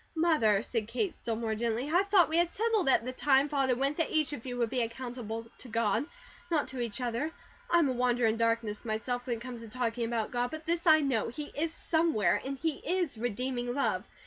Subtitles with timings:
[0.15, 3.49] "Mother," said Kate still more gently, "I thought we had it settled at the time
[3.49, 6.07] Father went that each of you would be accountable to GOD,
[6.49, 7.31] not to each other.
[7.69, 10.65] I am a wanderer in darkness myself, when it come to talking about God, but
[10.65, 14.03] this I know, He is SOMEWHERE and He is REDEEMING love.